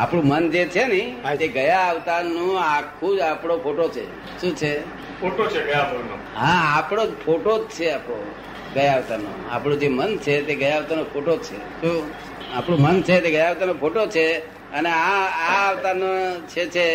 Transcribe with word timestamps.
આપણું 0.00 0.26
મન 0.26 0.50
જે 0.50 0.66
છે 0.66 0.84
ને 0.84 1.36
તે 1.36 1.48
ગયા 1.48 1.88
અવતારનું 1.88 2.60
આખું 2.60 3.16
જ 3.16 3.20
આપણો 3.20 3.56
ફોટો 3.56 3.88
છે. 3.88 4.04
શું 4.40 4.56
છે? 4.56 4.72
ફોટો 5.20 5.46
છે 5.46 5.66
ગયા 5.66 5.90
હા 6.36 6.78
આપણો 6.78 7.06
જ 7.06 7.10
ફોટો 7.26 7.64
જ 7.64 7.68
છે 7.68 7.90
આપણો 7.90 8.34
ગયા 8.74 8.96
અવતારનો. 8.96 9.30
આપણું 9.50 9.78
જે 9.78 9.88
મન 9.88 10.16
છે 10.16 10.42
તે 10.42 10.54
ગયા 10.54 10.76
અવતારનો 10.76 11.04
ફોટો 11.04 11.36
જ 11.36 11.40
છે. 11.40 11.58
શું? 11.80 12.10
આપણું 12.56 12.80
મન 12.80 13.02
છે 13.02 13.20
તે 13.20 13.30
ગયા 13.30 13.50
અવતારનો 13.50 13.74
ફોટો 13.74 14.06
છે 14.06 14.38
અને 14.72 14.88
આ 14.88 15.26
આ 15.26 15.70
અવતારનો 15.70 16.06
છે 16.48 16.66
છે 16.66 16.86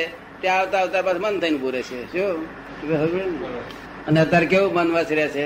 તે 0.42 0.48
આવતા 0.48 0.80
આવતા 0.80 1.02
પાછું 1.02 1.22
મન 1.22 1.40
થઈને 1.40 1.58
પૂરે 1.58 1.82
છે. 1.82 2.12
શું? 2.12 2.48
ને? 2.90 3.24
અને 4.08 4.20
અત્યારે 4.20 4.46
કેવું 4.46 4.74
મન 4.74 4.92
વસર્યા 4.92 5.28
છે? 5.28 5.46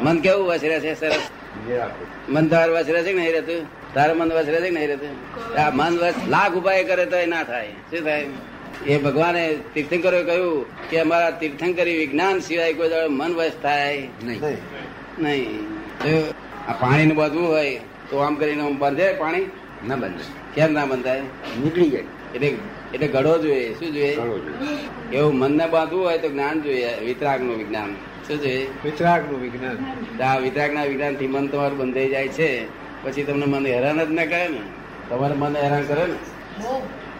મન 0.00 0.20
કેવું 0.20 0.46
વસર્યા 0.46 0.80
છે? 0.80 0.94
સરસ? 1.00 1.22
મન 2.28 2.48
તાર 2.48 2.70
વસરે 2.70 3.02
છે 3.02 3.12
કે 3.12 3.18
નહીં 3.18 3.32
રહેતું? 3.32 3.79
તારું 3.94 4.16
મન 4.16 4.32
વસરે 4.32 4.56
છે 4.56 4.60
કે 4.60 4.70
નહીં 4.70 4.88
રહેતું 4.88 5.14
આ 5.58 5.70
મન 5.74 5.98
વસ 5.98 6.14
લાખ 6.28 6.52
ઉપાય 6.52 6.84
કરે 6.84 7.06
તો 7.06 7.16
એ 7.16 7.26
ના 7.26 7.42
થાય. 7.42 7.68
શું 7.90 8.04
થાય? 8.04 8.26
એ 8.86 8.98
ભગવાને 8.98 9.58
તીર્થંકરોએ 9.74 10.24
કહ્યું 10.24 10.66
કે 10.90 11.00
અમારા 11.00 11.30
તીર્થંકરી 11.30 11.98
વિજ્ઞાન 11.98 12.38
સિવાય 12.38 12.72
કોઈ 12.72 12.88
મન 13.08 13.34
વસ 13.34 13.52
થાય 13.62 14.08
નહીં. 14.24 14.40
નહીં. 15.18 15.68
આ 16.68 16.72
પાણીને 16.72 17.14
બાંધવું 17.14 17.48
હોય 17.48 17.80
તો 18.10 18.16
આમ 18.16 18.34
કરીને 18.34 18.62
આમ 18.62 18.78
બાંધે 18.78 19.12
પાણી? 19.12 19.50
ના 19.88 19.96
બંધ 19.96 20.20
કેમ 20.54 20.72
ના 20.72 20.84
બંધાય? 20.84 21.20
નીકળી 21.62 21.90
જાય. 21.90 22.02
એટલે 22.34 22.48
એટલે 22.94 23.08
ઘડો 23.08 23.38
જોઈએ. 23.38 23.74
શું 23.74 23.92
જોઈએ. 23.92 24.18
એવું 25.12 25.34
મનને 25.34 25.66
બાંધવું 25.66 26.04
હોય 26.04 26.18
તો 26.18 26.28
જ્ઞાન 26.28 26.60
જોઈએ. 26.60 27.00
વિતરાગનું 27.04 27.58
વિજ્ઞાન. 27.58 27.94
શું 28.28 28.40
જોઈએ? 28.40 28.66
વિતરાગનું 28.84 29.40
વિજ્ઞાન 29.42 30.22
આ 30.22 30.36
વિતરાગના 30.38 30.84
વિજ્ઞાનથી 30.84 31.26
મન 31.26 31.46
તમારું 31.46 31.78
બંધાઈ 31.78 32.08
જાય 32.08 32.28
છે. 32.28 32.80
પછી 33.02 33.24
તમને 33.24 33.46
મન 33.46 33.66
હેરાન 33.66 34.04
જ 34.04 34.10
ના 34.10 34.24
કરે 34.24 34.48
ને? 34.48 34.60
તમારે 35.10 35.34
મન 35.34 35.56
હેરાન 35.56 35.82
કરે 35.82 36.06
ને? 36.06 36.18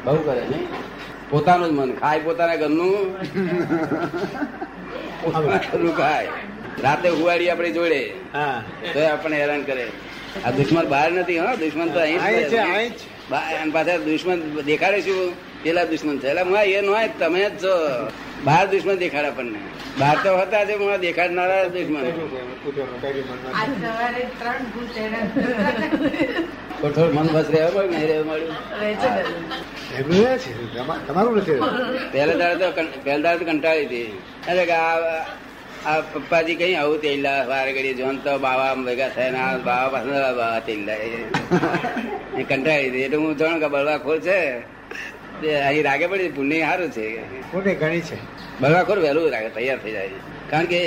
બહુ 0.04 0.16
કરે 0.16 0.40
ને 0.40 0.58
પોતાનું 1.30 1.68
જ 1.68 1.72
મન 1.72 1.94
ખાય 1.94 2.20
પોતાના 2.20 2.56
ઘરનું. 2.56 3.18
પોતાનું 5.22 5.96
ખાય. 5.96 6.28
રાતે 6.82 7.08
હુવાડી 7.08 7.50
આપણી 7.50 7.72
જોડે. 7.72 8.02
હા. 8.32 8.62
તો 8.92 9.06
આપણને 9.06 9.36
હેરાન 9.40 9.62
કરે. 9.62 9.86
આ 10.44 10.50
દુશ્મન 10.50 10.88
બહાર 10.88 11.12
નથી 11.12 11.38
હા. 11.38 11.54
દુશ્મન 11.54 11.88
તો 11.88 12.00
અહીં 12.00 13.72
પાછા 13.72 13.96
દુશ્મન 13.96 14.62
દેખાડે 14.66 15.00
શું? 15.00 15.34
પેલા 15.62 15.84
દુશ્મન 15.84 16.18
છે. 16.18 16.28
એટલે 16.28 16.72
એ 16.72 16.80
નો 16.80 16.92
તમે 17.18 17.50
જ 17.50 17.64
છો. 17.64 17.74
બહાર 18.44 18.64
દુશ્મન 18.66 18.94
દેખાડ 18.94 19.24
આપણને 19.24 19.60
બહાર 19.98 20.16
તો 20.24 20.30
હતા 20.38 20.64
જે 20.68 20.74
દેખાડનારા 21.02 21.64
દુશ્મન 21.74 22.02
થોડું 26.80 27.12
મન 27.14 27.26
બસ 27.34 27.48
રહેવા 27.50 27.70
મળ્યું 27.72 27.90
નહીં 27.90 28.08
રહેવા 28.08 28.26
મળ્યું 28.30 28.56
છે 30.38 30.44
છે 30.44 30.50
તમારું 31.06 31.34
નથી 31.36 31.60
પહેલા 32.12 32.38
દાડે 32.42 32.64
તો 32.64 32.68
પહેલા 33.04 33.22
દાડે 33.22 33.44
તો 33.44 33.50
કંટાળી 33.52 33.86
હતી. 33.86 34.10
અરે 34.48 34.62
કે 34.66 34.72
આ 34.72 34.96
આ 35.86 36.00
પપ્પાજી 36.12 36.54
કઈ 36.54 36.74
આવું 36.74 36.98
તેલા 37.00 37.40
વાર 37.44 37.68
ઘડી 37.76 37.94
જોન 37.94 38.16
તો 38.24 38.32
બાવા 38.38 38.74
ભેગા 38.86 39.08
થયા 39.08 39.36
ના 39.36 39.50
બાવા 39.68 39.92
પાસે 39.94 40.10
બાવા 40.10 40.60
તેલા 40.60 40.98
એ 42.38 42.42
કંટાળી 42.50 42.88
હતી. 42.88 43.04
એટલે 43.06 43.16
હું 43.16 43.32
જાણ 43.36 43.60
કે 43.60 43.68
બળવાખોર 43.68 44.18
છે. 44.20 44.40
તે 44.60 44.79
અહીં 45.48 45.84
રાગે 45.84 46.06
પડી 46.06 46.28
પુણ્ય 46.28 46.60
સારું 46.60 46.90
છે. 46.90 47.16
પુણ્ય 47.52 47.74
ઘણી 47.74 48.00
છે. 48.00 48.16
બળવાખોર 48.60 48.98
વહેલું 48.98 49.30
રાગે 49.30 49.48
તૈયાર 49.48 49.78
થઈ 49.78 49.92
જાય 49.92 50.10
કારણ 50.50 50.64
કે 50.64 50.78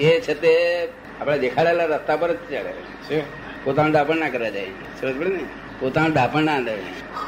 એ 0.00 0.20
છે 0.20 0.34
તે 0.34 0.84
આપણે 1.20 1.38
દેખાડેલા 1.38 1.84
રસ્તા 1.84 2.16
પર 2.16 2.32
જ 2.32 2.36
ચડે. 2.36 2.72
છે. 3.10 3.20
પોતાનું 3.64 3.92
ડાપણ 3.92 4.16
ના 4.16 4.28
કરવા 4.28 4.48
જાય. 4.48 4.64
સમજ 5.00 5.20
પડે 5.20 5.30
ને? 5.30 5.40
પોતાનું 5.80 6.12
ડાપણ 6.12 6.42
ના 6.42 6.60
દે 6.60 6.70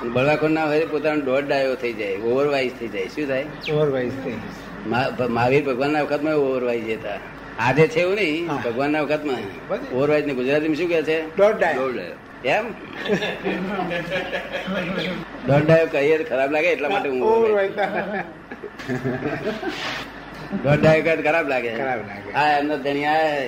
બળવાખોર 0.08 0.50
ના 0.50 0.64
હોય 0.64 0.86
પોતાનો 0.86 1.20
દોઢ 1.20 1.44
ડાયો 1.44 1.74
થઈ 1.74 1.92
જાય 1.92 2.16
ઓવરવાઇઝ 2.16 2.72
થઈ 2.72 2.88
જાય. 2.88 3.04
શું 3.04 3.26
થાય? 3.26 3.46
ઓવરવાઇઝ 3.72 4.12
થઈ 4.24 4.34
મહા- 4.86 5.28
મહાવીર 5.28 5.64
ભગવાનના 5.64 6.02
વખતમાં 6.02 6.34
ઓવરવાઇઝ 6.34 6.90
હતા 6.90 7.18
આજે 7.60 7.84
છે 7.92 8.00
એવું 8.02 8.16
નહીં 8.16 8.44
ભગવાન 8.46 8.62
ભગવાનના 8.66 9.02
વખતમાં. 9.04 9.44
માં 9.70 9.80
ઓવરવાઇઝ 9.96 10.26
ને 10.28 10.34
ગુજરાતી 10.40 10.76
શું 10.80 10.88
કહે 10.92 11.00
છે? 11.08 11.16
દોઢ. 11.36 11.64
એમ? 12.54 12.64
દોઢ 15.48 15.64
ડાયો 15.64 15.88
કહીએ 15.94 16.16
ખરાબ 16.30 16.50
લાગે 16.56 16.68
એટલા 16.74 16.92
માટે 16.94 17.08
હું 17.08 17.18
દોઢ 20.64 20.80
ડાયો 20.80 21.02
કહે 21.06 21.12
ખરાબ 21.26 21.46
લાગે. 21.52 21.70
ખરાબ 21.80 22.00
લાગે. 22.10 22.30
હા 22.36 22.48
એમનો 22.60 22.76
ધણિયા 22.86 23.44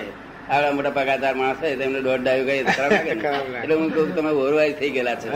આવડા 0.52 0.72
મોટા 0.78 0.94
પગારદાર 0.98 1.34
માણસ 1.40 1.60
હોય 1.64 1.76
તો 1.76 1.82
એમને 1.88 2.00
દોઢ 2.08 2.22
ડાયો 2.24 2.44
કહીએ 2.48 2.62
ને? 2.62 2.72
ખરાબ 2.78 2.92
લાગે. 2.96 3.10
એટલે 3.64 3.74
હું 3.74 3.88
કહું 3.94 4.08
તમે 4.16 4.30
ઓવરવાઇઝ 4.42 4.76
થઈ 4.80 4.90
ગયેલા 4.96 5.16
છો. 5.22 5.30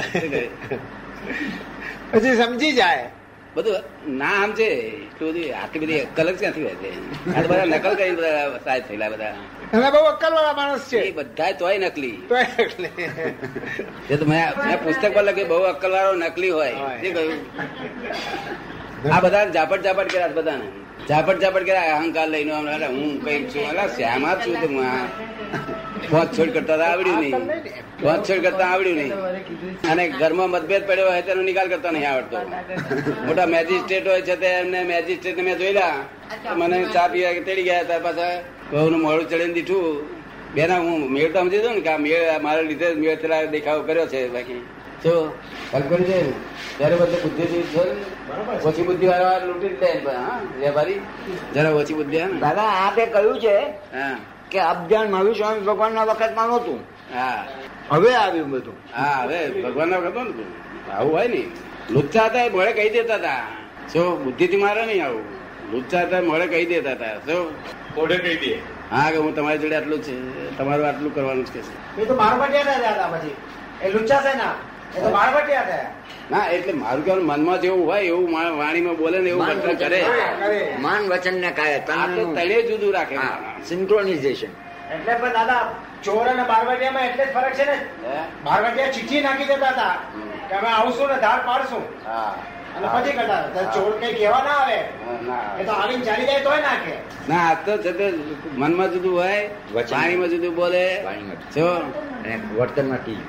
પછી 2.12 2.34
સમજી 2.42 2.75
જાય. 2.81 3.06
બધું 3.56 3.76
ના 4.18 4.32
આમ 4.42 4.50
છે 4.52 4.68
એટલું 5.02 5.28
બધું 5.30 5.44
આટલી 5.62 5.80
બધી 5.82 6.00
અક્કલ 6.00 6.28
જ 6.32 6.38
ક્યાંથી 6.38 6.62
હોય 6.62 6.76
છે? 6.82 6.90
આ 7.36 7.42
તો 7.42 7.48
બધા 7.48 7.64
નકલ 7.64 7.94
કરીને 7.94 8.16
બધા 8.16 8.58
સાહેબ 8.64 8.82
થયેલા 8.88 9.08
બધા. 9.08 9.34
તમે 9.72 9.88
બહુ 9.90 10.02
અક્કલ 10.12 10.32
વાળા 10.34 10.52
માણસ 10.52 10.88
છે. 10.92 10.98
એ 10.98 11.12
બધા 11.12 11.50
તોય 11.52 11.78
નકલી. 11.78 12.16
તો 14.08 14.24
મેં 14.26 14.42
મેં 14.66 14.76
પુસ્તક 14.84 15.12
પર 15.14 15.22
લખ્યું 15.22 15.48
બહુ 15.48 15.62
અક્કલ 15.72 15.90
વાળો 15.90 16.14
નકલી 16.24 16.50
હોય. 16.50 16.72
શું 16.72 17.14
કહ્યું? 17.14 17.38
આ 19.14 19.20
બધા 19.20 19.44
ઝાપટ 19.48 19.80
ઝાપટ 19.82 20.12
કર્યા 20.12 20.28
બધાને. 20.38 20.66
ઝાપટ 21.08 21.40
ઝાપટ 21.40 21.62
કર્યા 21.62 21.96
અહંકાર 21.96 22.28
લઈને 22.28 22.52
હું 22.86 23.24
કંઈક 23.24 23.44
છું 23.54 23.64
અલા 23.70 23.88
શ્યામા 23.96 24.34
જ 24.34 24.46
છું 24.46 24.56
તો 24.60 24.66
હું 24.66 24.86
આ 26.06 26.10
પોત 26.10 26.28
છોડ 26.38 26.50
કરતા 26.52 26.76
તો 26.76 26.82
આવડ્યું 26.82 27.18
નહીં. 27.20 27.34
વાતછોડ 28.02 28.42
કરતા 28.42 28.66
આવડ્યું 28.66 28.96
નહીં. 28.96 29.12
અને 29.90 30.08
ઘરમાં 30.08 30.50
મતભેદ 30.50 30.86
પડ્યો 30.86 31.08
હોય 31.10 31.22
તેનો 31.22 31.42
નિકાલ 31.42 31.68
કરતા 31.68 31.90
નહીં 31.90 32.10
આવડતો. 32.10 32.38
મોટા 33.26 33.46
મેજિસ્ટ્રેટ 33.46 34.06
હોય 34.08 34.20
છે 34.20 34.36
તે 34.36 34.46
એમને 34.46 34.82
મેજિસ્ટ્રેટ 34.82 35.38
મેં 35.38 35.58
જોયેલા. 35.58 35.96
મને 36.56 36.84
ચા 36.94 37.08
પીવા 37.08 37.32
કે 37.32 37.40
તેડી 37.40 37.62
ગયા 37.62 37.82
ત્યાર 37.82 38.02
પાછા. 38.02 38.42
બહુનું 38.72 39.00
મોડું 39.00 39.28
ચડીને 39.28 39.52
દીઠું. 39.52 40.16
બેના 40.54 40.78
હું 40.78 41.10
મેળ 41.12 41.32
તો 41.32 41.38
સમજી 41.40 41.58
દઉં 41.58 41.74
ને 41.74 41.80
કે 41.80 41.88
આ 41.88 41.98
મેળ 41.98 42.30
આ 42.34 42.38
મારા 42.38 42.60
લીધે 42.60 42.94
મેળ 42.94 43.16
પેલા 43.16 43.44
દેખાવ 43.44 43.86
કર્યો 43.86 44.06
છે 44.06 44.28
બાકી. 44.28 44.62
જો 45.04 45.32
હલ 45.72 45.82
છે 45.82 45.96
દે 45.96 46.22
ને. 46.22 46.32
ત્યારે 46.78 46.96
બધે 46.96 47.16
બુદ્ધિ 47.24 47.44
ઓછી 48.68 48.82
બુદ્ધિ 48.82 49.06
વાળા 49.06 49.38
લૂંટી 49.38 49.68
જ 49.68 49.82
લે 49.82 50.66
વેપારી. 50.66 51.00
જરા 51.54 51.70
ઓછી 51.70 51.94
બુદ્ધિ 51.94 52.18
દાદા 52.18 52.62
આપે 52.62 53.06
કહ્યું 53.06 53.40
છે? 53.40 53.58
હા. 53.98 54.16
કે 54.50 54.60
અબજાન 54.60 55.10
મહાવીર 55.10 55.32
સ્વામી 55.32 55.60
ભગવાનના 55.60 56.04
વખતમાં 56.04 56.48
નહોતું. 56.48 56.80
હા. 57.14 57.46
હવે 57.90 58.14
આવ્યું 58.14 58.50
બધું. 58.50 58.74
હા 58.96 59.22
હવે 59.22 59.62
ભગવાન 59.62 59.88
ના 59.88 59.98
વખત 59.98 60.16
ને 60.16 60.92
આવું 60.92 61.12
હોય 61.12 61.28
ને. 61.28 61.46
લુચ્ચા 61.90 62.24
હતા 62.24 62.42
એ 62.42 62.48
મોડે 62.48 62.72
કહી 62.72 62.90
દેતા 62.90 63.14
હતા. 63.14 63.42
શું 63.92 64.24
બુદ્ધિ 64.24 64.46
થી 64.46 64.56
મારે 64.56 64.86
નહીં 64.86 65.04
આવું. 65.06 65.24
લુચ્ચા 65.72 66.00
હતા 66.00 66.18
એ 66.18 66.20
મોડે 66.20 66.46
કહી 66.46 66.66
દેતા 66.66 66.90
હતા. 66.90 67.18
શું? 67.18 67.54
કોડે 67.94 68.18
કહી 68.18 68.36
દે. 68.36 68.58
હા 68.90 69.10
કે 69.10 69.16
હું 69.16 69.34
તમારી 69.34 69.58
જોડે 69.58 69.76
આટલું 69.76 70.02
છે. 70.02 70.56
તમારું 70.58 70.88
આટલું 70.88 71.14
કરવાનું 71.14 71.46
છે. 71.46 72.00
એ 72.00 72.04
તો 72.04 72.14
મારવટિયા 72.14 72.62
થયા 72.62 72.78
દાદા 72.78 73.08
પછી. 73.08 73.36
એ 73.82 73.90
લુચ્ચા 73.90 74.20
છે 74.20 74.36
ના 74.36 74.54
ના 76.30 76.44
એટલે 76.50 76.72
મારું 76.72 77.02
કેવું 77.04 77.24
મનમાં 77.24 77.60
જેવું 77.60 77.82
હોય 77.86 78.02
એવું 78.02 78.30
વાણીમાં 78.58 78.96
બોલે 78.96 79.18
ને 79.18 79.30
એવું 79.30 79.46
વર્તન 79.46 79.76
કરે. 79.82 80.00
માન 80.80 81.02
વચન 81.10 81.36
ને 81.40 81.50
કાય 81.52 81.78
તો 81.80 81.92
તળે 82.36 82.56
જુદું 82.68 82.92
રાખે 82.94 83.16
સિન્ક્રોનાઇઝેશન 83.68 84.50
એટલે 84.94 85.14
પણ 85.14 85.32
દાદા 85.32 85.60
ચોર 86.02 86.26
અને 86.28 86.44
બારવટિયામાં 86.50 87.06
એટલે 87.10 87.24
જ 87.24 87.30
ફરક 87.32 87.54
છે 87.54 87.64
ને? 87.70 87.76
બારવટિયા 88.44 88.92
ચિઠ્ઠી 88.92 89.22
નાખી 89.22 89.48
દેતા 89.52 89.72
હતા 89.72 89.94
કે 90.48 90.54
અમે 90.60 90.68
આવશું 90.72 91.08
ને 91.12 91.18
ધાર 91.20 91.38
પાડશું. 91.46 91.84
અને 92.76 92.86
પછી 92.94 93.14
કરતા 93.18 93.64
ચોર 93.74 93.92
કઈ 94.00 94.12
કહેવા 94.18 94.42
ના 94.48 94.58
આવે. 94.60 94.78
એ 95.60 95.62
તો 95.64 95.72
આવીને 95.72 96.04
ચાલી 96.04 96.26
જાય 96.26 96.44
તોય 96.44 96.60
નાખે. 96.60 96.94
ના 97.28 97.46
આ 97.46 97.54
તો 97.66 97.72
છે 97.78 97.90
મનમાં 98.56 98.90
જુદું 98.92 99.14
હોય 99.18 99.40
વાણીમાં 99.72 100.30
જુદું 100.30 100.54
બોલે. 100.60 100.84
વાણીમાં. 101.04 101.38
જો. 101.56 101.68
અને 102.24 102.34
વર્તનમાંથી 102.58 103.20